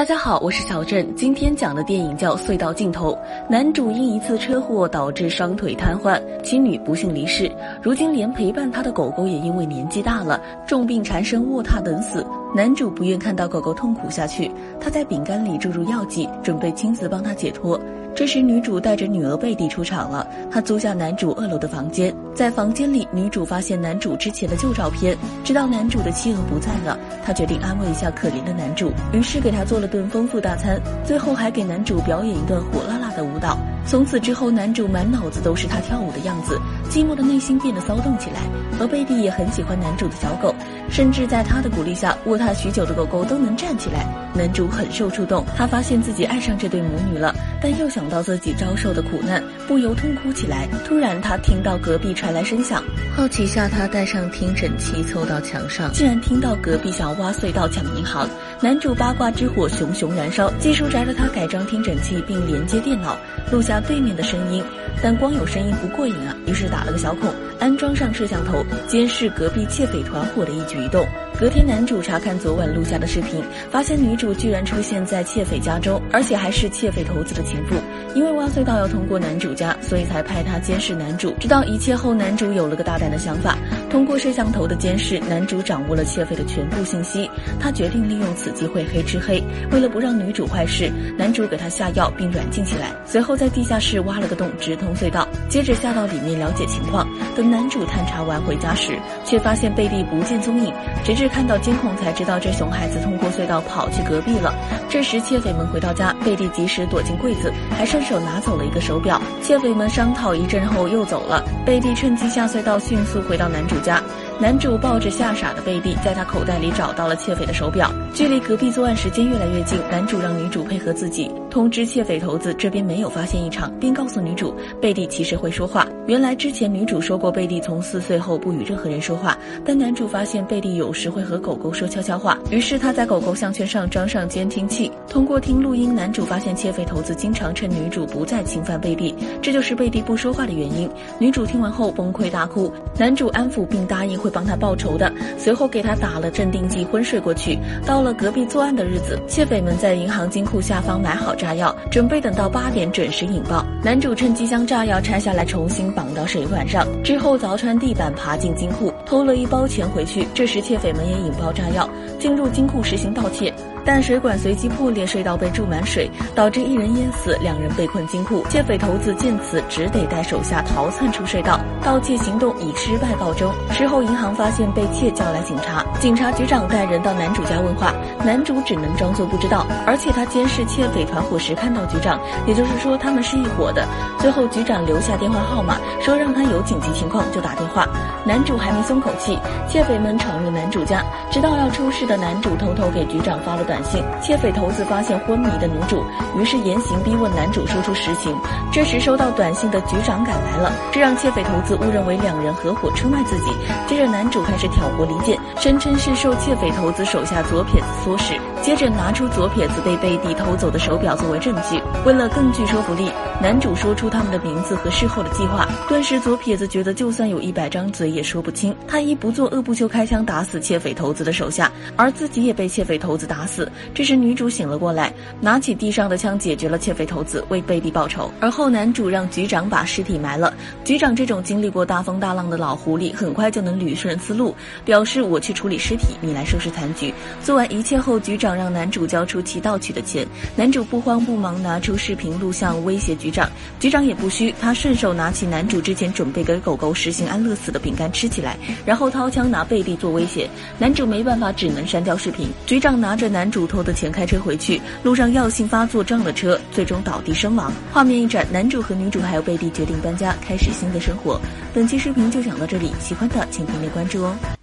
[0.00, 1.14] 大家好，我是小郑。
[1.14, 3.12] 今天讲的电影叫《隧道尽头》，
[3.50, 7.52] 男主因一次车祸导致双腿瘫痪，妻女不幸离世，
[7.82, 12.24] 如今连陪伴他的狗狗也因为年纪大了，重病缠身卧榻等死。
[12.52, 14.50] 男主不愿看到狗狗痛苦下去，
[14.80, 17.80] 他在饼干里注入药剂，准备亲自帮他解脱。
[18.12, 20.26] 这时，女主带着女儿贝蒂出场了。
[20.50, 33.58] 她租下男主二楼的房间，在房间里，女主发现男主之前的旧照片，知道男主的妻儿不在了，她决定安慰一下可怜的男主，于是给他做了顿丰富大餐，最后还给男主表演一段火辣的舞蹈。
[33.86, 36.60] 从此之后，男主满脑子都是他跳舞的样子，
[36.90, 38.40] 寂寞的内心变得骚动起来。
[38.78, 40.54] 而贝蒂也很喜欢男主的小狗，
[40.90, 44.06] 甚至在他的鼓励下，卧榻许久的狗狗都能站起来。
[44.34, 50.68] 男主很受触动，他发现自己爱上这对母女了，但又想到自己遭受的苦难，不由痛哭起来。
[50.84, 52.82] 突然，他听到隔壁传来声响，
[53.14, 58.28] 好奇下，他带上听诊器凑到墙上，竟然听到隔壁想挖隧道抢银行。
[58.62, 63.16] 男主八卦之火熊熊燃烧，技术宅的他改装听诊器并连接电脑，
[63.50, 64.62] 录下对面的声音，
[65.02, 71.06] 但光有声音不过瘾啊，于是打了个小孔，安装上摄像头，监视隔壁窃匪团伙的一举一动。
[71.38, 77.76] 隔天，男主查看昨晚录下的视频，发现女主居然出现在窃匪家中，而且还是窃匪头子的情妇。
[78.14, 81.34] 因为挖隧道要通过男主家，所以才派他监视男主。
[81.40, 83.56] 知道一切后，男主有了个大胆的想法，
[83.88, 87.30] 通过摄像头的监视，男主掌握了窃匪的全部信息。
[87.58, 89.42] 他决定利用此机会黑吃黑。
[89.70, 97.08] 为了不让女主坏事，男主给她下药并软禁起来，随后在地下室挖了个洞直通隧道，接着下到里面了解情况。
[97.34, 100.70] 等男主探查完回家时，却发现贝蒂不见踪影，
[101.02, 101.30] 直至。
[101.30, 104.52] 看到监控才知道这熊孩子通过隧道跑去隔壁了。
[104.88, 109.22] 这时窃匪们回到家，贝蒂及时躲进柜子，还顺手拿走了一个手表。
[109.40, 114.02] 窃匪们商讨一阵后又走了，贝蒂趁机下隧道，迅速回到男主家。
[114.40, 117.92] 男主抱着吓傻的贝蒂，在他口袋里找到了窃匪的手表。
[118.14, 125.86] 距离隔壁作案时间越来越近，男主让女主配合自己，通知窃匪头子这边没有发现异常，并告诉女主贝蒂其实会说话。
[126.06, 140.90] 原来之前女主说过贝蒂从四岁后不与任何人说话，但男主发现贝蒂有时会和狗狗说悄悄话，于是他在狗狗项圈上装上监听器，通过听录音，男主发现窃匪头子经常趁女主不再侵犯贝蒂，这就是贝蒂不说话的原因。
[141.18, 144.29] 女主听完后崩溃大哭，男主安抚并答应会。
[144.30, 147.58] 帮他报仇的，随后给他打了镇定剂，昏睡过去。
[147.84, 153.64] 到了隔壁作案的日子，窃匪们在银行金库下方买好炸药，准备等到八点准时引爆。
[153.82, 160.26] 男主趁机将炸药拆下来，重新绑到水管上，之后凿穿地板，爬进金库，偷了一包钱回去。
[160.32, 161.88] 这时窃匪们也引爆炸药，
[162.18, 163.52] 进入金库实行盗窃。
[163.84, 168.44] 但水管随即破裂，隧道被注满水，导致一人淹死，两人被困金库。
[168.50, 173.52] 窃匪头子见此，只得带手下逃窜出隧道，盗窃行动以失败告终。
[173.70, 175.84] 事后，银行发现被窃，叫来警察。
[176.00, 179.66] 警察局长带人到男主家问话，男主只能装作不知道。
[179.86, 183.86] 而且他监视窃匪团伙时看到局长，也就是说他们是一伙的。
[184.18, 187.88] 最后，局长留下电话号码，说让他有紧急情况就打电话。
[188.26, 193.64] 男主还没松口气，窃匪们闯入男主家，直到要出事的男主偷偷给局长发了。
[193.70, 196.02] 短信，窃匪头子发现昏迷的女主，
[196.36, 198.34] 于是严刑逼问男主说出实情。
[198.72, 203.52] 这时收到短信的局长赶来了，这让窃匪头子误认为两人合伙出卖自己。
[203.86, 208.34] 接着男主开始挑拨离间，声称是受窃匪头子手下左撇子唆使。
[208.60, 211.80] 接着拿出左撇子被贝蒂偷走的手表作为证据。
[212.04, 213.08] 为了更具说服力，
[213.40, 215.66] 男主说出他们的名字和事后的计划。
[215.88, 218.74] 顿时左撇子觉得就算有一百张嘴也说不清。
[218.86, 223.59] 他一不做二不休，开枪打死窃匪头子的手下，而自己也被窃匪头子打死。
[223.94, 228.30] 这时女主醒了过来，拿起地上的枪解决了窃匪头子，为贝蒂报仇。
[228.40, 230.54] 而后男主让局长把尸体埋了。
[230.84, 234.54] 局长这种经历过大风大浪的老狐狸，很快就能捋顺思路，
[234.84, 237.12] 表示我去处理尸体，你来收拾残局。
[237.42, 240.26] 做完一切后，局长让男主交出其盗取的钱。
[240.56, 248.56] 男主不慌不忙拿出视频录像威胁局长，局长也不虚，他顺手拿起男主之前准备给狗狗实行安乐死的饼干吃起来，
[248.86, 250.48] 然后掏枪拿贝蒂做威胁。
[250.78, 252.48] 男主没办法，只能删掉视频。
[252.64, 253.49] 局长拿着男。
[253.50, 257.72] 主偷的钱开车回去，路上药性发作撞了车，最终倒地身亡。
[257.92, 261.40] 画面一转，男主和女主还有贝蒂决定搬家，开始新的生活。
[261.74, 264.59] 本期视频就讲到这里，喜欢的请订阅关注哦。